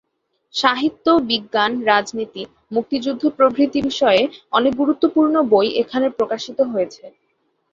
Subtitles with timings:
[0.53, 2.43] সাহিত্য, বিজ্ঞান, রাজনীতি,
[2.71, 4.21] মুক্তিযুদ্ধ প্রভৃতি বিষয়ে
[4.51, 7.03] অনেক গুরুত্বপূর্ণ বই এখানে প্রকাশিত হয়েছে।